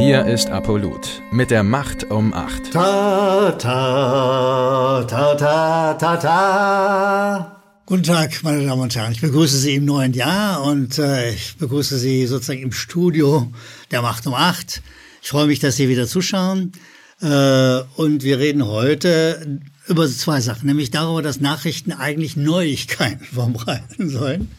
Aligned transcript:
Hier 0.00 0.24
ist 0.24 0.48
Apollut 0.48 1.20
mit 1.30 1.50
der 1.50 1.62
Macht 1.62 2.10
um 2.10 2.32
8. 2.32 2.72
Ta, 2.72 3.52
ta, 3.52 5.04
ta, 5.04 5.34
ta, 5.34 5.92
ta, 5.92 6.16
ta. 6.16 7.62
Guten 7.84 8.04
Tag, 8.04 8.42
meine 8.42 8.64
Damen 8.64 8.80
und 8.80 8.96
Herren. 8.96 9.12
Ich 9.12 9.20
begrüße 9.20 9.58
Sie 9.58 9.74
im 9.74 9.84
neuen 9.84 10.14
Jahr 10.14 10.62
und 10.62 10.98
äh, 10.98 11.34
ich 11.34 11.54
begrüße 11.58 11.98
Sie 11.98 12.26
sozusagen 12.26 12.62
im 12.62 12.72
Studio 12.72 13.52
der 13.90 14.00
Macht 14.00 14.26
um 14.26 14.32
8. 14.32 14.80
Ich 15.20 15.28
freue 15.28 15.46
mich, 15.46 15.58
dass 15.58 15.76
Sie 15.76 15.90
wieder 15.90 16.06
zuschauen. 16.06 16.72
Äh, 17.20 17.80
und 17.96 18.22
wir 18.22 18.38
reden 18.38 18.66
heute 18.66 19.60
über 19.86 20.08
zwei 20.08 20.40
Sachen, 20.40 20.66
nämlich 20.66 20.90
darüber, 20.90 21.20
dass 21.20 21.42
Nachrichten 21.42 21.92
eigentlich 21.92 22.38
Neuigkeiten 22.38 23.24
verbreiten 23.34 24.08
sollen. 24.08 24.50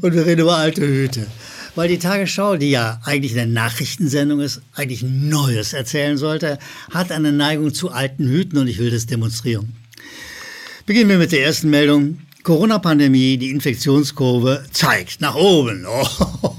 Und 0.00 0.12
wir 0.12 0.26
reden 0.26 0.40
über 0.40 0.56
alte 0.56 0.84
Hüte. 0.84 1.28
Weil 1.74 1.88
die 1.88 1.98
Tagesschau, 1.98 2.56
die 2.56 2.70
ja 2.70 3.00
eigentlich 3.04 3.32
eine 3.32 3.50
Nachrichtensendung 3.50 4.40
ist, 4.40 4.60
eigentlich 4.74 5.02
Neues 5.02 5.72
erzählen 5.72 6.18
sollte, 6.18 6.58
hat 6.90 7.10
eine 7.10 7.32
Neigung 7.32 7.72
zu 7.72 7.90
alten 7.90 8.26
Hüten 8.26 8.58
und 8.58 8.68
ich 8.68 8.78
will 8.78 8.90
das 8.90 9.06
demonstrieren. 9.06 9.74
Beginnen 10.84 11.08
wir 11.08 11.18
mit 11.18 11.32
der 11.32 11.44
ersten 11.44 11.70
Meldung. 11.70 12.18
Corona-Pandemie, 12.42 13.38
die 13.38 13.50
Infektionskurve 13.50 14.64
zeigt 14.72 15.20
nach 15.20 15.34
oben. 15.34 15.86
Oh. 15.88 16.56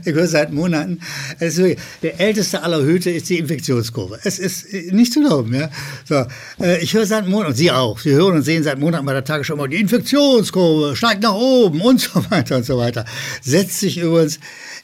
Höre 0.04 0.26
seit 0.26 0.52
Monaten, 0.52 1.00
ist 1.40 1.58
der 2.02 2.20
älteste 2.20 2.62
aller 2.62 2.82
Hüte 2.82 3.10
ist 3.10 3.28
die 3.28 3.38
Infektionskurve. 3.38 4.18
Es 4.24 4.38
ist 4.38 4.72
nicht 4.92 5.12
zu 5.12 5.20
glauben. 5.20 5.54
Ja? 5.54 5.70
So, 6.04 6.24
äh, 6.62 6.82
ich 6.82 6.94
höre 6.94 7.06
seit 7.06 7.26
Monaten, 7.26 7.50
und 7.52 7.56
Sie 7.56 7.70
auch, 7.70 7.98
Sie 7.98 8.12
hören 8.12 8.36
und 8.36 8.42
sehen 8.42 8.62
seit 8.62 8.78
Monaten 8.78 9.06
bei 9.06 9.12
der 9.12 9.24
Tagesschau 9.24 9.54
immer, 9.54 9.68
die 9.68 9.76
Infektionskurve 9.76 10.96
steigt 10.96 11.22
nach 11.22 11.34
oben 11.34 11.80
und 11.80 12.00
so 12.14 12.30
weiter 12.30 12.56
und 12.56 12.64
so 12.64 12.78
weiter. 12.78 13.04
Setzt 13.42 13.80
sich 13.80 13.98
übrigens 13.98 14.38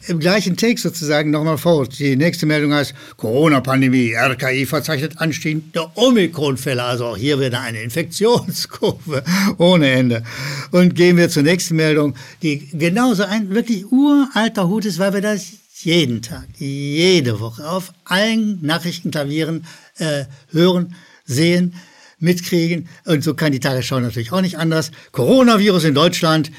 im 0.09 0.19
gleichen 0.19 0.57
Text 0.57 0.83
sozusagen 0.83 1.31
nochmal 1.31 1.59
fort. 1.59 1.99
Die 1.99 2.17
nächste 2.17 2.47
Meldung 2.47 2.73
heißt 2.75 2.95
Corona-Pandemie. 3.17 4.15
RKI 4.15 4.67
verzeichnet 4.67 5.19
Anstieg 5.19 5.73
der 5.73 5.97
Omikron-Fälle. 5.97 6.83
Also 6.83 7.07
auch 7.07 7.17
hier 7.17 7.39
wieder 7.39 7.61
eine 7.61 7.83
Infektionskurve 7.83 9.23
ohne 9.59 9.91
Ende. 9.91 10.23
Und 10.71 10.95
gehen 10.95 11.17
wir 11.17 11.29
zur 11.29 11.45
nächsten 11.45 11.77
Meldung, 11.77 12.15
die 12.43 12.69
genauso 12.73 13.25
ein 13.25 13.51
wirklich 13.51 13.91
uralter 13.91 14.69
Hut 14.69 14.85
ist, 14.85 14.99
weil 15.03 15.15
wir 15.15 15.21
das 15.21 15.47
jeden 15.81 16.23
Tag, 16.23 16.47
jede 16.59 17.41
Woche 17.41 17.69
auf 17.69 17.93
allen 18.05 18.65
Nachrichtenklavieren 18.65 19.67
äh, 19.99 20.27
hören, 20.53 20.95
sehen, 21.25 21.75
mitkriegen. 22.21 22.89
Und 23.05 23.25
so 23.25 23.35
kann 23.35 23.51
die 23.51 23.59
Tagesschau 23.59 23.99
natürlich 23.99 24.31
auch 24.31 24.43
nicht 24.43 24.59
anders. 24.59 24.93
Coronavirus 25.11 25.85
in 25.85 25.95
Deutschland. 25.95 26.53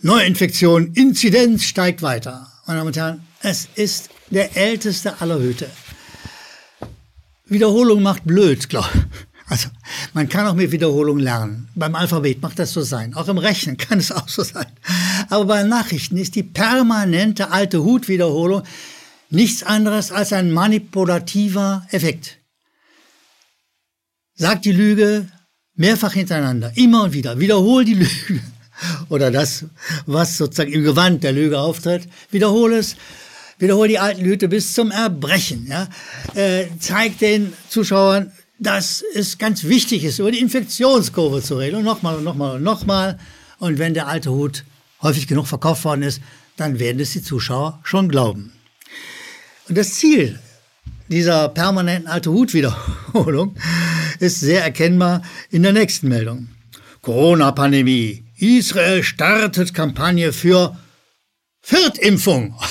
Neuinfektion, 0.00 0.92
Inzidenz 0.94 1.64
steigt 1.64 2.02
weiter 2.02 2.52
meine 2.66 2.78
Damen 2.78 2.86
und 2.86 2.96
Herren, 2.96 3.26
es 3.40 3.68
ist 3.74 4.10
der 4.30 4.56
älteste 4.56 5.20
aller 5.20 5.40
Hüte. 5.40 5.68
Wiederholung 7.46 8.00
macht 8.00 8.24
blöd, 8.24 8.68
glaube 8.68 8.90
ich. 8.94 9.02
Also, 9.48 9.68
man 10.14 10.28
kann 10.28 10.46
auch 10.46 10.54
mit 10.54 10.70
Wiederholung 10.70 11.18
lernen. 11.18 11.68
Beim 11.74 11.96
Alphabet 11.96 12.40
macht 12.40 12.60
das 12.60 12.72
so 12.72 12.80
sein. 12.80 13.12
Auch 13.14 13.28
im 13.28 13.38
Rechnen 13.38 13.76
kann 13.76 13.98
es 13.98 14.12
auch 14.12 14.28
so 14.28 14.44
sein. 14.44 14.66
Aber 15.30 15.44
bei 15.46 15.62
Nachrichten 15.62 16.16
ist 16.16 16.34
die 16.34 16.42
permanente 16.42 17.50
alte 17.50 17.82
Hutwiederholung 17.82 18.62
nichts 19.30 19.62
anderes 19.62 20.12
als 20.12 20.32
ein 20.32 20.52
manipulativer 20.52 21.86
Effekt. 21.90 22.38
Sag 24.34 24.62
die 24.62 24.72
Lüge 24.72 25.28
mehrfach 25.74 26.12
hintereinander, 26.12 26.72
immer 26.76 27.04
und 27.04 27.12
wieder. 27.12 27.38
Wiederhol 27.38 27.84
die 27.84 27.94
Lüge 27.94 28.40
oder 29.08 29.30
das, 29.30 29.64
was 30.06 30.36
sozusagen 30.36 30.72
im 30.72 30.84
Gewand 30.84 31.24
der 31.24 31.32
Lüge 31.32 31.58
auftritt. 31.58 32.08
Wiederhole 32.30 32.78
es, 32.78 32.96
wiederhole 33.58 33.88
die 33.88 33.98
alten 33.98 34.22
Lüte 34.22 34.48
bis 34.48 34.74
zum 34.74 34.90
Erbrechen. 34.90 35.66
Ja? 35.66 35.88
Äh, 36.34 36.66
zeig 36.78 37.18
den 37.18 37.52
Zuschauern, 37.68 38.32
dass 38.58 39.02
es 39.14 39.38
ganz 39.38 39.64
wichtig 39.64 40.04
ist, 40.04 40.18
über 40.18 40.30
die 40.30 40.40
Infektionskurve 40.40 41.42
zu 41.42 41.56
reden. 41.56 41.76
Und 41.76 41.84
nochmal 41.84 42.16
und 42.16 42.24
nochmal 42.24 42.56
und 42.56 42.62
nochmal. 42.62 43.18
Und 43.58 43.78
wenn 43.78 43.94
der 43.94 44.08
alte 44.08 44.30
Hut 44.30 44.64
häufig 45.02 45.26
genug 45.26 45.46
verkauft 45.46 45.84
worden 45.84 46.02
ist, 46.02 46.20
dann 46.56 46.78
werden 46.78 47.00
es 47.00 47.12
die 47.12 47.22
Zuschauer 47.22 47.80
schon 47.82 48.08
glauben. 48.08 48.52
Und 49.68 49.78
das 49.78 49.94
Ziel 49.94 50.38
dieser 51.08 51.48
permanenten 51.48 52.08
alte 52.08 52.30
Hut-Wiederholung 52.30 53.56
ist 54.18 54.40
sehr 54.40 54.62
erkennbar 54.62 55.22
in 55.50 55.62
der 55.62 55.72
nächsten 55.72 56.08
Meldung. 56.08 56.48
Corona-Pandemie. 57.02 58.24
Israel 58.36 59.02
startet 59.02 59.74
Kampagne 59.74 60.32
für 60.32 60.76
Viertimpfung. 61.60 62.54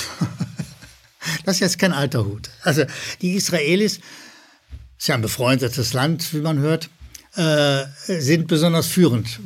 Das 1.45 1.57
ist 1.57 1.59
jetzt 1.61 1.79
kein 1.79 1.93
alter 1.93 2.25
Hut. 2.25 2.49
Also 2.63 2.83
die 3.21 3.33
Israelis, 3.33 3.99
ist 4.97 5.07
ja 5.07 5.13
ein 5.13 5.21
befreundetes 5.21 5.93
Land, 5.93 6.33
wie 6.33 6.41
man 6.41 6.57
hört, 6.57 6.89
äh, 7.35 7.83
sind 8.07 8.47
besonders 8.47 8.87
führend 8.87 9.39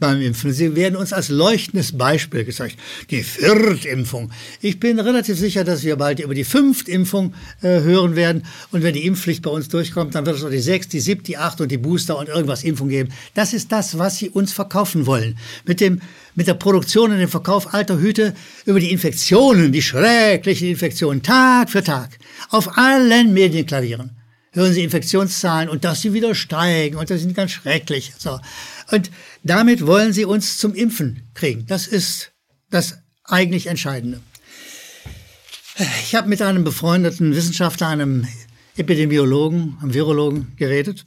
beim 0.00 0.20
Impfen. 0.20 0.52
Sie 0.52 0.74
werden 0.74 0.96
uns 0.96 1.12
als 1.12 1.28
leuchtendes 1.28 1.96
Beispiel 1.96 2.44
gezeigt. 2.44 2.76
Die 3.10 3.22
Viertimpfung. 3.22 4.30
Ich 4.60 4.80
bin 4.80 4.98
relativ 4.98 5.38
sicher, 5.38 5.64
dass 5.64 5.84
wir 5.84 5.96
bald 5.96 6.20
über 6.20 6.34
die 6.34 6.44
Fünftimpfung 6.44 7.34
äh, 7.62 7.80
hören 7.80 8.16
werden. 8.16 8.44
Und 8.72 8.82
wenn 8.82 8.94
die 8.94 9.06
Impfpflicht 9.06 9.42
bei 9.42 9.50
uns 9.50 9.68
durchkommt, 9.68 10.14
dann 10.14 10.26
wird 10.26 10.36
es 10.36 10.44
auch 10.44 10.50
die 10.50 10.58
Sechs, 10.58 10.88
die 10.88 11.00
Sieb, 11.00 11.24
die 11.24 11.36
Acht 11.36 11.60
und 11.60 11.70
die 11.70 11.78
Booster 11.78 12.18
und 12.18 12.28
irgendwas 12.28 12.64
Impfung 12.64 12.88
geben. 12.88 13.10
Das 13.34 13.52
ist 13.52 13.72
das, 13.72 13.98
was 13.98 14.18
sie 14.18 14.30
uns 14.30 14.52
verkaufen 14.52 15.06
wollen. 15.06 15.38
Mit 15.64 15.80
dem 15.80 16.00
mit 16.34 16.48
der 16.48 16.54
Produktion 16.54 17.12
und 17.12 17.18
dem 17.18 17.30
Verkauf 17.30 17.72
alter 17.72 17.98
Hüte 17.98 18.34
über 18.66 18.78
die 18.78 18.90
Infektionen, 18.90 19.72
die 19.72 19.80
schrecklichen 19.80 20.68
Infektionen, 20.68 21.22
Tag 21.22 21.70
für 21.70 21.82
Tag, 21.82 22.18
auf 22.50 22.76
allen 22.76 23.32
Medienklavieren 23.32 24.10
hören 24.56 24.72
Sie 24.72 24.82
Infektionszahlen 24.82 25.68
und 25.68 25.84
dass 25.84 26.00
sie 26.00 26.12
wieder 26.12 26.34
steigen 26.34 26.96
und 26.96 27.10
das 27.10 27.20
sind 27.20 27.34
ganz 27.34 27.52
schrecklich. 27.52 28.12
So. 28.18 28.40
Und 28.90 29.10
damit 29.44 29.86
wollen 29.86 30.12
sie 30.12 30.24
uns 30.24 30.58
zum 30.58 30.74
Impfen 30.74 31.22
kriegen. 31.34 31.66
Das 31.66 31.86
ist 31.86 32.32
das 32.70 32.98
eigentlich 33.24 33.66
Entscheidende. 33.66 34.20
Ich 36.02 36.14
habe 36.14 36.28
mit 36.28 36.40
einem 36.40 36.64
befreundeten 36.64 37.34
Wissenschaftler, 37.34 37.88
einem 37.88 38.26
Epidemiologen, 38.76 39.76
einem 39.80 39.92
Virologen 39.92 40.56
geredet 40.56 41.04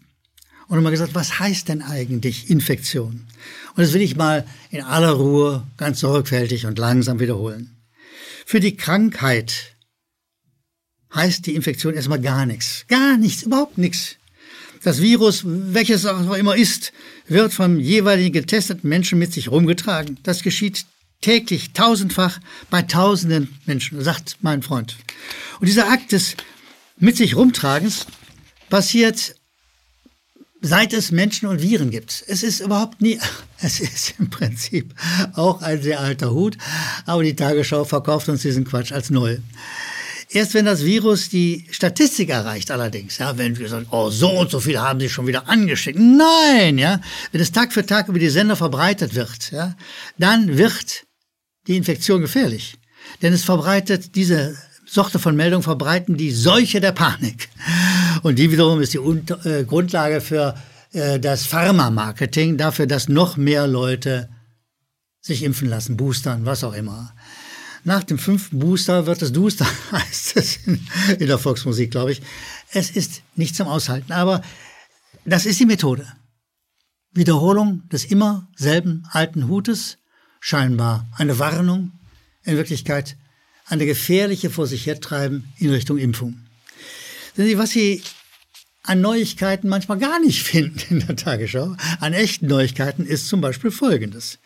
und 0.67 0.77
immer 0.77 0.91
gesagt, 0.91 1.15
was 1.15 1.39
heißt 1.39 1.69
denn 1.69 1.81
eigentlich 1.81 2.51
Infektion? 2.51 3.27
Und 3.75 3.83
das 3.83 3.93
will 3.93 4.01
ich 4.01 4.15
mal 4.15 4.45
in 4.69 4.83
aller 4.83 5.11
Ruhe, 5.11 5.65
ganz 5.77 6.01
sorgfältig 6.01 6.67
und 6.67 6.77
langsam 6.77 7.19
wiederholen. 7.19 7.77
Für 8.45 8.59
die 8.59 8.77
Krankheit 8.77 9.75
heißt 11.13 11.45
die 11.45 11.55
Infektion 11.55 11.93
erstmal 11.93 12.21
gar 12.21 12.45
nichts. 12.45 12.85
Gar 12.87 13.17
nichts, 13.17 13.43
überhaupt 13.43 13.77
nichts. 13.77 14.15
Das 14.83 15.01
Virus, 15.01 15.41
welches 15.45 16.05
auch 16.05 16.33
immer 16.33 16.55
ist, 16.55 16.93
wird 17.27 17.53
vom 17.53 17.79
jeweiligen 17.79 18.31
getesteten 18.31 18.87
Menschen 18.89 19.19
mit 19.19 19.33
sich 19.33 19.51
rumgetragen. 19.51 20.17
Das 20.23 20.41
geschieht 20.41 20.85
täglich, 21.21 21.73
tausendfach 21.73 22.39
bei 22.69 22.81
tausenden 22.81 23.57
Menschen, 23.65 24.01
sagt 24.01 24.37
mein 24.41 24.61
Freund. 24.61 24.95
Und 25.59 25.67
dieser 25.67 25.91
Akt 25.91 26.13
des 26.13 26.35
mit 26.97 27.17
sich 27.17 27.35
rumtragens 27.35 28.05
passiert 28.69 29.35
seit 30.61 30.93
es 30.93 31.11
Menschen 31.11 31.47
und 31.47 31.61
Viren 31.61 31.89
gibt. 31.89 32.23
Es 32.27 32.43
ist 32.43 32.59
überhaupt 32.59 33.01
nie, 33.01 33.19
es 33.61 33.79
ist 33.79 34.15
im 34.19 34.29
Prinzip 34.29 34.93
auch 35.33 35.61
ein 35.61 35.81
sehr 35.81 35.99
alter 35.99 36.31
Hut, 36.31 36.57
aber 37.05 37.23
die 37.23 37.35
Tagesschau 37.35 37.85
verkauft 37.85 38.29
uns 38.29 38.41
diesen 38.41 38.65
Quatsch 38.65 38.91
als 38.91 39.09
neu. 39.09 39.37
Erst 40.31 40.53
wenn 40.53 40.65
das 40.65 40.85
Virus 40.85 41.29
die 41.29 41.65
Statistik 41.71 42.29
erreicht 42.29 42.69
allerdings, 42.69 43.17
ja, 43.17 43.37
wenn 43.39 43.57
wir 43.57 43.67
sagen, 43.67 43.87
oh, 43.89 44.11
so 44.11 44.29
und 44.29 44.51
so 44.51 44.59
viele 44.59 44.79
haben 44.81 44.99
sich 44.99 45.11
schon 45.11 45.25
wieder 45.25 45.49
angesteckt. 45.49 45.97
Nein, 45.97 46.77
ja, 46.77 47.01
wenn 47.31 47.41
es 47.41 47.51
Tag 47.51 47.73
für 47.73 47.83
Tag 47.83 48.09
über 48.09 48.19
die 48.19 48.29
Sender 48.29 48.55
verbreitet 48.55 49.15
wird, 49.15 49.51
ja, 49.51 49.75
dann 50.19 50.57
wird 50.57 51.05
die 51.65 51.77
Infektion 51.77 52.21
gefährlich. 52.21 52.75
Denn 53.23 53.33
es 53.33 53.43
verbreitet 53.43 54.15
diese 54.15 54.55
Sorte 54.85 55.17
von 55.19 55.35
Meldungen 55.35 55.63
verbreiten 55.63 56.15
die 56.15 56.31
Seuche 56.31 56.79
der 56.79 56.91
Panik. 56.91 57.49
Und 58.23 58.37
die 58.37 58.51
wiederum 58.51 58.81
ist 58.81 58.93
die 58.93 58.99
Unter 58.99 59.43
äh, 59.45 59.63
Grundlage 59.63 60.21
für 60.21 60.55
äh, 60.93 61.19
das 61.19 61.45
Pharma-Marketing, 61.45 62.57
dafür, 62.57 62.87
dass 62.87 63.07
noch 63.07 63.37
mehr 63.37 63.67
Leute 63.67 64.29
sich 65.21 65.43
impfen 65.43 65.69
lassen, 65.69 65.97
boostern, 65.97 66.45
was 66.45 66.63
auch 66.63 66.73
immer. 66.73 67.13
Nach 67.89 68.03
dem 68.03 68.19
fünften 68.19 68.59
Booster 68.59 69.07
wird 69.07 69.23
es 69.23 69.31
Duster, 69.31 69.65
heißt 69.91 70.37
es 70.37 70.57
in, 70.67 70.87
in 71.17 71.25
der 71.25 71.39
Volksmusik, 71.39 71.89
glaube 71.89 72.11
ich. 72.11 72.21
Es 72.71 72.91
ist 72.91 73.23
nicht 73.35 73.55
zum 73.55 73.67
Aushalten, 73.67 74.11
aber 74.11 74.43
das 75.25 75.47
ist 75.47 75.59
die 75.59 75.65
Methode. 75.65 76.05
Wiederholung 77.13 77.89
des 77.89 78.05
immer 78.05 78.47
selben 78.55 79.07
alten 79.09 79.47
Hutes, 79.47 79.97
scheinbar 80.39 81.09
eine 81.17 81.39
Warnung, 81.39 81.93
in 82.43 82.57
Wirklichkeit 82.57 83.17
eine 83.65 83.87
gefährliche 83.87 84.51
vor 84.51 84.67
sich 84.67 84.85
hertreiben 84.85 85.51
in 85.57 85.71
Richtung 85.71 85.97
Impfung. 85.97 86.45
Sie, 87.35 87.57
was 87.57 87.71
Sie 87.71 88.03
an 88.83 89.01
Neuigkeiten 89.01 89.69
manchmal 89.69 89.99
gar 89.99 90.19
nicht 90.19 90.43
finden 90.43 90.79
in 90.89 90.99
der 91.05 91.15
Tagesschau, 91.15 91.75
an 91.99 92.13
echten 92.13 92.47
Neuigkeiten, 92.47 93.05
ist 93.05 93.27
zum 93.27 93.41
Beispiel 93.41 93.71
Folgendes. 93.71 94.39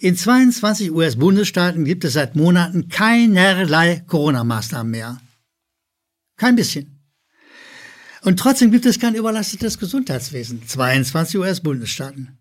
In 0.00 0.16
22 0.16 0.90
US-Bundesstaaten 0.90 1.84
gibt 1.84 2.04
es 2.04 2.14
seit 2.14 2.36
Monaten 2.36 2.88
keinerlei 2.88 4.02
Corona-Maßnahmen 4.06 4.90
mehr. 4.90 5.20
Kein 6.36 6.56
bisschen. 6.56 6.98
Und 8.22 8.38
trotzdem 8.38 8.70
gibt 8.70 8.86
es 8.86 8.98
kein 8.98 9.14
überlastetes 9.14 9.78
Gesundheitswesen. 9.78 10.62
22 10.66 11.38
US-Bundesstaaten. 11.38 12.38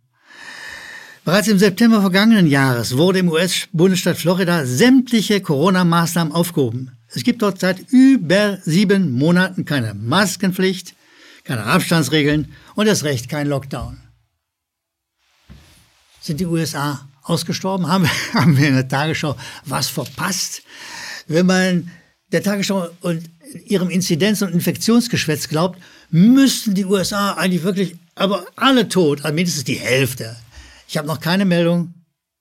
Bereits 1.23 1.47
im 1.47 1.59
September 1.59 2.01
vergangenen 2.01 2.47
Jahres 2.47 2.97
wurde 2.97 3.19
im 3.19 3.29
US-Bundesstaat 3.29 4.17
Florida 4.17 4.65
sämtliche 4.65 5.39
Corona-Maßnahmen 5.41 6.33
aufgehoben. 6.33 6.97
Es 7.09 7.23
gibt 7.23 7.41
dort 7.41 7.59
seit 7.59 7.79
über 7.91 8.57
sieben 8.63 9.11
Monaten 9.11 9.65
keine 9.65 9.93
Maskenpflicht, 9.93 10.95
keine 11.43 11.63
Abstandsregeln 11.63 12.53
und 12.75 12.87
das 12.87 13.03
Recht 13.03 13.29
kein 13.29 13.47
Lockdown. 13.47 13.99
Sind 16.21 16.39
die 16.39 16.45
USA 16.45 17.07
ausgestorben? 17.23 17.87
Haben 17.87 18.07
haben 18.33 18.57
wir 18.57 18.67
in 18.67 18.75
der 18.75 18.87
Tagesschau 18.87 19.35
was 19.65 19.87
verpasst? 19.87 20.63
Wenn 21.27 21.45
man 21.45 21.91
der 22.31 22.43
Tagesschau 22.43 22.89
und 23.01 23.29
ihrem 23.65 23.89
Inzidenz- 23.89 24.41
und 24.41 24.53
Infektionsgeschwätz 24.53 25.47
glaubt, 25.47 25.79
müssten 26.09 26.73
die 26.73 26.85
USA 26.85 27.33
eigentlich 27.33 27.63
wirklich, 27.63 27.95
aber 28.15 28.45
alle 28.55 28.87
tot, 28.87 29.23
also 29.23 29.33
mindestens 29.33 29.63
die 29.63 29.75
Hälfte. 29.75 30.37
Ich 30.87 30.97
habe 30.97 31.07
noch 31.07 31.19
keine 31.19 31.45
Meldung 31.45 31.93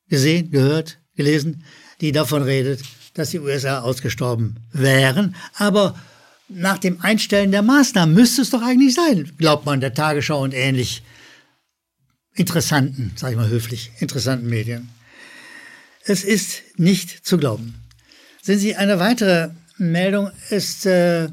gesehen, 0.09 0.51
gehört, 0.51 0.99
gelesen, 1.17 1.65
die 2.01 2.13
davon 2.13 2.43
redet, 2.43 2.83
dass 3.15 3.31
die 3.31 3.41
USA 3.41 3.81
ausgestorben 3.81 4.57
wären. 4.73 5.35
Aber 5.57 5.99
nach 6.51 6.79
dem 6.79 7.01
Einstellen 7.01 7.53
der 7.53 7.63
Maßnahmen 7.63 8.15
müsste 8.15 8.43
es 8.43 8.51
doch 8.51 8.63
eigentlich 8.63 8.95
sein, 8.95 9.31
glaubt 9.39 9.67
man 9.67 9.81
der 9.81 9.95
Tagesschau 9.95 10.43
und 10.43 10.53
ähnlich 10.53 11.03
interessanten, 12.35 13.13
sage 13.17 13.35
ich 13.35 13.39
mal 13.39 13.49
höflich, 13.49 13.93
interessanten 14.01 14.49
Medien. 14.49 14.91
Es 16.05 16.25
ist 16.25 16.63
nicht 16.77 17.27
zu 17.27 17.39
glauben. 17.39 17.75
Sehen 18.43 18.59
Sie, 18.59 18.75
eine 18.75 18.99
weitere 18.99 19.51
Meldung 19.77 20.31
ist 20.51 20.87
äh, 20.87 21.29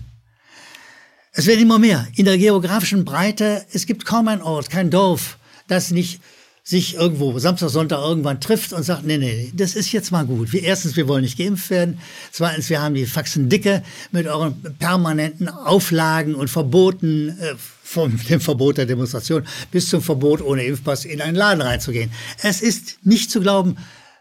Es 1.31 1.45
werden 1.45 1.61
immer 1.61 1.79
mehr. 1.79 2.07
In 2.15 2.25
der 2.25 2.37
geografischen 2.37 3.05
Breite, 3.05 3.65
es 3.71 3.85
gibt 3.85 4.05
kaum 4.05 4.27
ein 4.27 4.41
Ort, 4.41 4.69
kein 4.69 4.89
Dorf, 4.89 5.37
das 5.67 5.91
nicht 5.91 6.19
sich 6.63 6.95
irgendwo 6.95 7.37
Samstag, 7.39 7.69
Sonntag 7.69 7.99
irgendwann 7.99 8.41
trifft 8.41 8.73
und 8.73 8.83
sagt, 8.83 9.03
nee, 9.03 9.17
nee, 9.17 9.51
das 9.55 9.75
ist 9.75 9.91
jetzt 9.91 10.11
mal 10.11 10.25
gut. 10.25 10.53
Wir, 10.53 10.63
erstens, 10.63 10.95
wir 10.95 11.07
wollen 11.07 11.23
nicht 11.23 11.37
geimpft 11.37 11.69
werden. 11.71 11.99
Zweitens, 12.31 12.69
wir 12.69 12.81
haben 12.81 12.93
die 12.93 13.07
Faxen 13.07 13.49
dicke 13.49 13.83
mit 14.11 14.27
euren 14.27 14.61
permanenten 14.77 15.49
Auflagen 15.49 16.35
und 16.35 16.49
Verboten, 16.49 17.29
äh, 17.39 17.55
vom 17.83 18.19
dem 18.29 18.39
Verbot 18.39 18.77
der 18.77 18.85
Demonstration 18.85 19.47
bis 19.71 19.89
zum 19.89 20.03
Verbot, 20.03 20.41
ohne 20.41 20.63
Impfpass 20.63 21.05
in 21.05 21.21
einen 21.21 21.35
Laden 21.35 21.61
reinzugehen. 21.61 22.11
Es 22.43 22.61
ist 22.61 22.99
nicht 23.03 23.31
zu 23.31 23.41
glauben, 23.41 23.77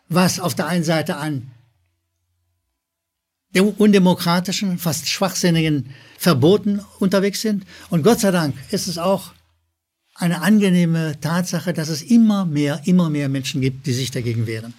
was 0.08 0.41
auf 0.41 0.55
der 0.55 0.69
einen 0.69 0.84
Seite 0.84 1.17
an 1.17 1.50
undemokratischen, 3.55 4.79
fast 4.79 5.09
schwachsinnigen 5.09 5.95
Verboten 6.19 6.81
unterwegs 6.99 7.41
sind. 7.41 7.65
Und 7.91 8.03
Gott 8.03 8.21
sei 8.21 8.31
Dank 8.31 8.55
ist 8.71 8.87
es 8.89 8.99
auch 8.99 9.33
eine 10.15 10.43
angenehme 10.43 11.19
Tatsache, 11.21 11.73
dass 11.73 11.89
es 11.89 12.03
immer 12.03 12.45
mehr, 12.45 12.81
immer 12.85 13.09
mehr 13.09 13.29
Menschen 13.29 13.61
gibt, 13.61 13.87
die 13.87 13.93
sich 13.93 14.11
dagegen 14.11 14.47
wehren. 14.47 14.75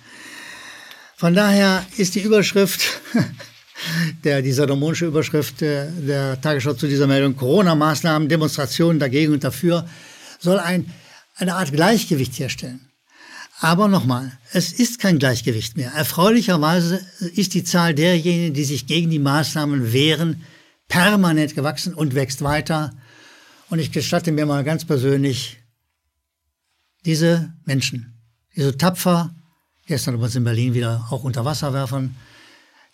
Von 1.16 1.34
daher 1.34 1.86
ist 1.98 2.16
die 2.16 2.22
Überschrift, 2.22 3.02
der, 4.24 4.42
die 4.42 4.52
salomonische 4.52 5.06
Überschrift 5.06 5.62
der, 5.62 5.86
der 5.88 6.40
Tagesschau 6.40 6.74
zu 6.74 6.88
dieser 6.88 7.08
Meldung, 7.08 7.36
Corona-Maßnahmen, 7.36 8.30
Demonstrationen 8.30 9.00
dagegen 9.00 9.34
und 9.34 9.44
dafür, 9.44 9.88
soll 10.40 10.60
ein, 10.60 10.92
eine 11.36 11.56
Art 11.56 11.72
Gleichgewicht 11.72 12.38
herstellen. 12.40 12.89
Aber 13.62 13.90
nochmal, 13.90 14.32
es 14.54 14.72
ist 14.72 15.00
kein 15.00 15.20
Gleichgewicht 15.20 15.76
mehr. 15.76 15.92
Erfreulicherweise 15.92 17.06
ist 17.36 17.54
die 17.54 17.66
Zahl 17.66 17.94
derjenigen, 17.94 18.54
die 18.54 18.64
sich 18.64 18.88
gegen 18.88 19.10
die 19.10 19.20
Maßnahmen 19.20 19.92
wehren, 19.92 20.44
permanent 20.88 21.56
gewachsen 21.56 21.94
und 21.94 22.16
wächst 22.16 22.42
weiter. 22.42 22.92
Und 23.70 23.80
ich 23.80 23.92
gestatte 23.92 24.32
mir 24.32 24.46
mal 24.46 24.64
ganz 24.64 24.86
persönlich, 24.86 25.58
diese 27.06 27.54
Menschen, 27.66 28.18
die 28.56 28.62
so 28.62 28.72
tapfer, 28.72 29.36
gestern 29.88 30.16
übrigens 30.16 30.36
in 30.36 30.44
Berlin 30.46 30.74
wieder 30.74 31.08
auch 31.10 31.24
unter 31.24 31.44
Wasser 31.44 31.74
werfen, 31.74 32.16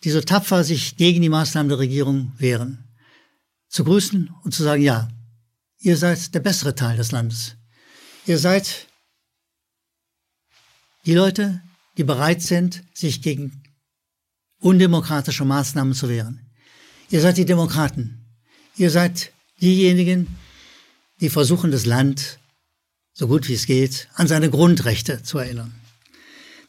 die 0.04 0.10
so 0.10 0.22
tapfer 0.22 0.64
sich 0.64 0.98
gegen 0.98 1.22
die 1.22 1.30
Maßnahmen 1.30 1.70
der 1.70 1.80
Regierung 1.80 2.34
wehren, 2.38 2.86
zu 3.70 3.84
grüßen 3.84 4.32
und 4.44 4.54
zu 4.54 4.64
sagen, 4.64 4.82
ja, 4.82 5.10
ihr 5.80 5.96
seid 5.96 6.34
der 6.34 6.40
bessere 6.40 6.74
Teil 6.74 6.98
des 6.98 7.12
Landes. 7.12 7.56
Ihr 8.26 8.40
seid 8.40 8.85
die 11.06 11.14
Leute, 11.14 11.62
die 11.98 12.04
bereit 12.04 12.42
sind, 12.42 12.84
sich 12.94 13.22
gegen 13.22 13.62
undemokratische 14.60 15.46
Maßnahmen 15.46 15.94
zu 15.94 16.10
wehren. 16.10 16.42
Ihr 17.10 17.22
seid 17.22 17.38
die 17.38 17.46
Demokraten. 17.46 18.26
Ihr 18.78 18.90
seid 18.90 19.32
diejenigen, 19.62 20.28
die 21.22 21.30
versuchen, 21.30 21.72
das 21.72 21.86
Land, 21.86 22.40
so 23.14 23.28
gut 23.28 23.48
wie 23.48 23.54
es 23.54 23.68
geht, 23.68 24.10
an 24.16 24.28
seine 24.28 24.50
Grundrechte 24.50 25.24
zu 25.24 25.38
erinnern. 25.38 25.74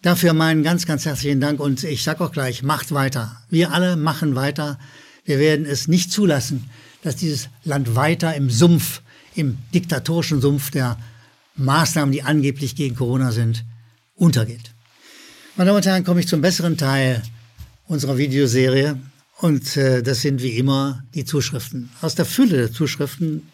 Dafür 0.02 0.34
meinen 0.34 0.62
ganz, 0.62 0.86
ganz 0.86 1.04
herzlichen 1.04 1.40
Dank 1.40 1.58
und 1.58 1.82
ich 1.82 2.04
sage 2.04 2.22
auch 2.22 2.30
gleich, 2.30 2.62
macht 2.62 2.92
weiter. 2.92 3.42
Wir 3.50 3.72
alle 3.72 3.96
machen 3.96 4.36
weiter. 4.36 4.78
Wir 5.24 5.38
werden 5.38 5.66
es 5.66 5.88
nicht 5.88 6.12
zulassen, 6.12 6.70
dass 7.02 7.16
dieses 7.16 7.48
Land 7.64 7.96
weiter 7.96 8.34
im 8.36 8.50
Sumpf, 8.50 9.02
im 9.34 9.58
diktatorischen 9.74 10.40
Sumpf 10.40 10.70
der 10.70 10.98
Maßnahmen, 11.56 12.12
die 12.12 12.22
angeblich 12.22 12.76
gegen 12.76 12.94
Corona 12.94 13.32
sind, 13.32 13.64
untergeht. 14.16 14.72
Meine 15.56 15.68
Damen 15.68 15.76
und 15.76 15.86
Herren, 15.86 16.04
komme 16.04 16.20
ich 16.20 16.28
zum 16.28 16.40
besseren 16.40 16.76
Teil 16.76 17.22
unserer 17.86 18.18
Videoserie. 18.18 18.98
Und 19.38 19.76
äh, 19.76 20.02
das 20.02 20.22
sind 20.22 20.42
wie 20.42 20.56
immer 20.56 21.04
die 21.14 21.24
Zuschriften. 21.24 21.90
Aus 22.00 22.14
der 22.14 22.24
Fülle 22.24 22.56
der 22.56 22.72
Zuschriften 22.72 23.50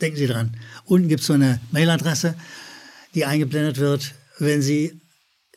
denken 0.00 0.18
Sie 0.18 0.26
dran. 0.26 0.56
Unten 0.84 1.08
gibt 1.08 1.22
es 1.22 1.26
so 1.26 1.32
eine 1.32 1.60
Mailadresse, 1.70 2.34
die 3.14 3.24
eingeblendet 3.24 3.78
wird. 3.78 4.14
Wenn 4.38 4.60
Sie 4.60 5.00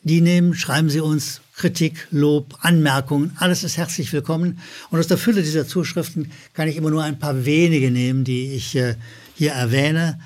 die 0.04 0.22
nehmen, 0.22 0.54
schreiben 0.54 0.90
Sie 0.90 1.02
uns 1.02 1.42
Kritik, 1.56 2.08
Lob, 2.12 2.58
Anmerkungen. 2.62 3.32
Alles 3.38 3.64
ist 3.64 3.78
herzlich 3.78 4.14
willkommen. 4.14 4.60
Und 4.90 5.00
aus 5.00 5.08
der 5.08 5.18
Fülle 5.18 5.42
dieser 5.42 5.68
Zuschriften 5.68 6.32
kann 6.54 6.70
ich 6.70 6.78
immer 6.78 6.92
nur 6.92 7.04
ein 7.04 7.20
paar 7.20 7.46
wenige 7.46 7.92
nehmen, 7.92 8.24
die 8.24 8.54
ich 8.54 8.76
äh, 8.76 8.96
hier 9.36 9.52
erwähne. 9.52 10.20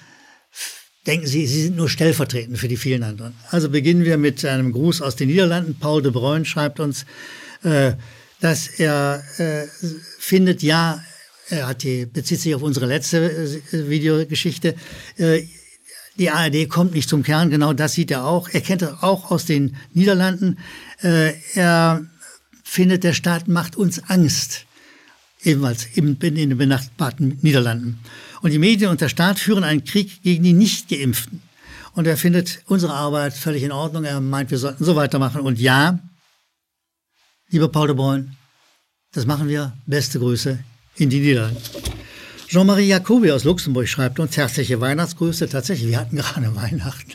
Denken 1.08 1.26
Sie, 1.26 1.48
Sie 1.48 1.64
sind 1.64 1.78
nur 1.78 1.90
stellvertretend 1.90 2.60
für 2.60 2.68
die 2.68 2.78
vielen 2.78 3.02
anderen. 3.02 3.34
Also 3.50 3.70
beginnen 3.70 4.06
wir 4.06 4.18
mit 4.18 4.46
einem 4.46 4.72
Gruß 4.72 5.02
aus 5.02 5.16
den 5.16 5.30
Niederlanden. 5.30 5.76
Paul 5.80 6.04
de 6.04 6.12
Bruyn 6.12 6.46
schreibt 6.46 6.80
uns, 6.80 7.06
äh, 7.64 7.94
dass 8.40 8.68
er 8.68 9.24
äh, 9.38 9.68
findet, 10.20 10.62
ja, 10.62 11.04
er 11.50 11.68
hat 11.68 11.84
die, 11.84 12.06
bezieht 12.06 12.40
sich 12.40 12.54
auf 12.54 12.62
unsere 12.62 12.86
letzte 12.86 13.32
äh, 13.72 13.90
Videogeschichte, 13.90 14.76
äh, 15.18 15.42
die 16.18 16.30
ARD 16.30 16.70
kommt 16.70 16.94
nicht 16.94 17.10
zum 17.10 17.24
Kern, 17.24 17.50
genau 17.50 17.74
das 17.74 17.94
sieht 17.94 18.12
er 18.12 18.26
auch. 18.26 18.50
Er 18.50 18.62
kennt 18.62 18.82
es 18.82 19.02
auch 19.02 19.32
aus 19.32 19.46
den 19.46 19.78
Niederlanden. 19.94 20.60
Äh, 21.02 21.34
er 21.56 22.06
findet, 22.64 23.04
der 23.04 23.14
Staat 23.14 23.48
macht 23.48 23.76
uns 23.76 24.04
Angst. 24.08 24.66
Ebenfalls 25.44 25.86
in, 25.96 26.20
den 26.20 26.58
benachbarten 26.58 27.40
Niederlanden. 27.42 28.00
Und 28.42 28.52
die 28.52 28.60
Medien 28.60 28.92
und 28.92 29.02
der 29.02 29.10
Staat 29.10 29.40
führen 29.40 29.64
einen 29.64 29.84
Krieg 29.84 30.22
gegen 30.24 30.44
die 30.44 30.54
Nicht-Geimpften. 30.54 31.42
Und 31.94 32.08
er 32.08 32.18
findet 32.18 32.62
unsere 32.68 32.94
Arbeit 32.94 33.34
völlig 33.34 33.64
in 33.64 33.72
Ordnung. 33.72 34.04
Er 34.04 34.22
meint, 34.22 34.52
wir 34.52 34.58
sollten 34.58 34.84
so 34.84 34.96
weitermachen. 34.96 35.42
Und 35.42 35.60
ja, 35.60 36.00
lieber 37.50 37.70
Paul 37.70 37.88
de 37.88 37.96
Bruyn, 37.96 38.36
das 39.14 39.26
machen 39.26 39.48
wir. 39.48 39.74
Beste 39.86 40.20
Grüße 40.20 40.60
in 40.96 41.10
die 41.10 41.20
Niederlande. 41.20 41.62
Jean-Marie 42.48 42.88
Jacobi 42.88 43.32
aus 43.32 43.46
Luxemburg 43.46 43.88
schreibt 43.88 44.20
uns 44.20 44.36
herzliche 44.36 44.80
Weihnachtsgrüße. 44.80 45.48
Tatsächlich, 45.50 45.90
wir 45.90 46.00
hatten 46.00 46.16
gerade 46.18 46.56
Weihnachten 46.56 47.14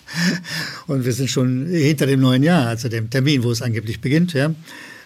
und 0.86 1.04
wir 1.04 1.12
sind 1.12 1.30
schon 1.30 1.66
hinter 1.66 2.06
dem 2.06 2.20
neuen 2.20 2.42
Jahr, 2.42 2.68
also 2.68 2.88
dem 2.88 3.10
Termin, 3.10 3.42
wo 3.42 3.50
es 3.50 3.62
angeblich 3.62 4.00
beginnt. 4.00 4.32
Ja. 4.32 4.54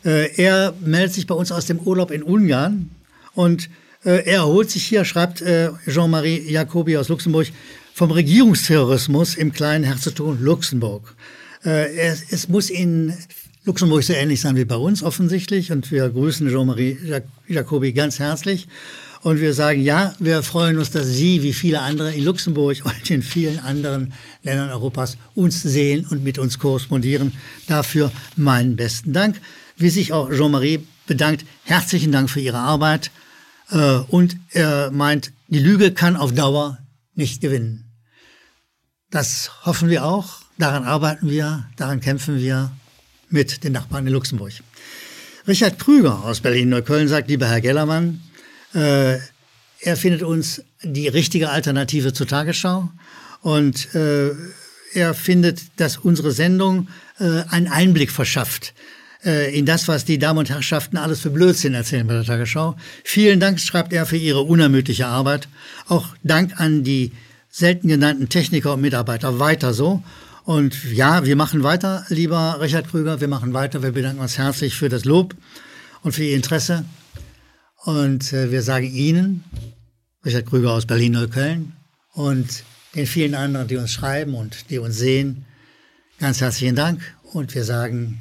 Äh, 0.04 0.34
er 0.36 0.72
meldet 0.80 1.14
sich 1.14 1.26
bei 1.26 1.34
uns 1.34 1.52
aus 1.52 1.66
dem 1.66 1.80
Urlaub 1.80 2.10
in 2.10 2.22
Ungarn 2.22 2.90
und 3.34 3.68
äh, 4.04 4.24
er 4.24 4.38
erholt 4.38 4.70
sich 4.70 4.84
hier, 4.84 5.04
schreibt 5.04 5.40
äh, 5.42 5.70
Jean-Marie 5.88 6.50
Jacobi 6.50 6.96
aus 6.96 7.08
Luxemburg, 7.08 7.48
vom 7.94 8.10
Regierungsterrorismus 8.10 9.34
im 9.34 9.52
kleinen 9.52 9.84
Herzogtum 9.84 10.42
Luxemburg. 10.42 11.14
Es, 11.62 12.24
es 12.30 12.48
muss 12.48 12.70
in 12.70 13.12
Luxemburg 13.64 14.02
so 14.02 14.14
ähnlich 14.14 14.40
sein 14.40 14.56
wie 14.56 14.64
bei 14.64 14.76
uns 14.76 15.02
offensichtlich 15.02 15.70
und 15.70 15.90
wir 15.90 16.08
grüßen 16.08 16.48
Jean-Marie 16.48 16.96
Jacobi 17.46 17.92
ganz 17.92 18.18
herzlich. 18.18 18.68
Und 19.22 19.38
wir 19.38 19.52
sagen, 19.52 19.82
ja, 19.82 20.14
wir 20.18 20.42
freuen 20.42 20.78
uns, 20.78 20.90
dass 20.90 21.06
Sie, 21.06 21.42
wie 21.42 21.52
viele 21.52 21.82
andere 21.82 22.14
in 22.14 22.24
Luxemburg 22.24 22.78
und 22.84 23.10
in 23.10 23.22
vielen 23.22 23.58
anderen 23.58 24.14
Ländern 24.42 24.70
Europas 24.70 25.18
uns 25.34 25.62
sehen 25.62 26.06
und 26.08 26.24
mit 26.24 26.38
uns 26.38 26.58
korrespondieren. 26.58 27.32
Dafür 27.66 28.10
meinen 28.36 28.76
besten 28.76 29.12
Dank. 29.12 29.38
Wie 29.76 29.90
sich 29.90 30.14
auch 30.14 30.30
Jean-Marie 30.30 30.86
bedankt, 31.06 31.44
herzlichen 31.64 32.12
Dank 32.12 32.30
für 32.30 32.40
Ihre 32.40 32.58
Arbeit. 32.58 33.10
Äh, 33.70 33.98
und 34.08 34.36
er 34.50 34.90
meint, 34.90 35.32
die 35.48 35.58
Lüge 35.58 35.92
kann 35.92 36.16
auf 36.16 36.32
Dauer 36.32 36.78
nicht 37.14 37.40
gewinnen. 37.40 37.84
Das 39.10 39.50
hoffen 39.64 39.88
wir 39.88 40.04
auch. 40.04 40.40
Daran 40.58 40.84
arbeiten 40.84 41.28
wir, 41.30 41.66
daran 41.76 42.00
kämpfen 42.00 42.38
wir 42.38 42.70
mit 43.28 43.64
den 43.64 43.72
Nachbarn 43.72 44.06
in 44.06 44.12
Luxemburg. 44.12 44.52
Richard 45.48 45.78
Krüger 45.78 46.24
aus 46.24 46.40
Berlin-Neukölln 46.40 47.08
sagt, 47.08 47.28
lieber 47.28 47.48
Herr 47.48 47.60
Gellermann, 47.60 48.20
äh, 48.74 49.16
er 49.82 49.96
findet 49.96 50.22
uns 50.22 50.62
die 50.82 51.08
richtige 51.08 51.48
Alternative 51.48 52.12
zur 52.12 52.26
Tagesschau 52.26 52.90
und 53.40 53.94
äh, 53.94 54.32
er 54.92 55.14
findet, 55.14 55.80
dass 55.80 55.96
unsere 55.96 56.32
Sendung 56.32 56.88
äh, 57.18 57.42
einen 57.48 57.68
Einblick 57.68 58.10
verschafft 58.10 58.74
äh, 59.24 59.56
in 59.56 59.66
das, 59.66 59.88
was 59.88 60.04
die 60.04 60.18
Damen 60.18 60.38
und 60.38 60.50
Herrschaften 60.50 60.96
alles 60.96 61.20
für 61.20 61.30
Blödsinn 61.30 61.74
erzählen 61.74 62.06
bei 62.06 62.14
der 62.14 62.24
Tagesschau. 62.24 62.76
Vielen 63.04 63.40
Dank, 63.40 63.60
schreibt 63.60 63.92
er, 63.92 64.06
für 64.06 64.16
Ihre 64.16 64.40
unermüdliche 64.42 65.06
Arbeit. 65.06 65.48
Auch 65.88 66.06
Dank 66.22 66.58
an 66.60 66.84
die 66.84 67.12
selten 67.50 67.88
genannten 67.88 68.28
Techniker 68.28 68.74
und 68.74 68.80
Mitarbeiter. 68.80 69.38
Weiter 69.38 69.74
so. 69.74 70.02
Und 70.44 70.84
ja, 70.92 71.24
wir 71.26 71.36
machen 71.36 71.62
weiter, 71.62 72.04
lieber 72.08 72.58
Richard 72.60 72.88
Krüger, 72.88 73.20
wir 73.20 73.28
machen 73.28 73.52
weiter. 73.52 73.82
Wir 73.82 73.92
bedanken 73.92 74.20
uns 74.20 74.38
herzlich 74.38 74.74
für 74.74 74.88
das 74.88 75.04
Lob 75.04 75.34
und 76.02 76.12
für 76.12 76.24
Ihr 76.24 76.36
Interesse. 76.36 76.84
Und 77.84 78.32
äh, 78.32 78.50
wir 78.50 78.62
sagen 78.62 78.86
Ihnen, 78.86 79.44
Richard 80.24 80.46
Krüger 80.46 80.72
aus 80.72 80.86
Berlin-Neukölln 80.86 81.72
und 82.12 82.64
den 82.94 83.06
vielen 83.06 83.34
anderen, 83.34 83.68
die 83.68 83.76
uns 83.76 83.92
schreiben 83.92 84.34
und 84.34 84.70
die 84.70 84.78
uns 84.78 84.96
sehen, 84.96 85.44
ganz 86.18 86.40
herzlichen 86.40 86.76
Dank. 86.76 87.00
Und 87.22 87.54
wir 87.54 87.64
sagen, 87.64 88.20